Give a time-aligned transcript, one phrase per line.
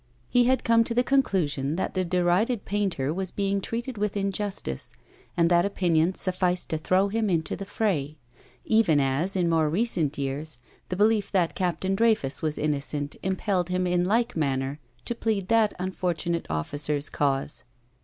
[0.29, 4.93] He had come to the conclusion that the derided painter was being treated with injustice,
[5.37, 8.17] and that opinion sufficed to throw him into the fray;
[8.65, 10.57] even as, in more recent years,
[10.89, 15.75] the belief that Captain Dreyfus was innocent impelled him in like manner to plead that
[15.77, 17.63] unfortunate officer's cause.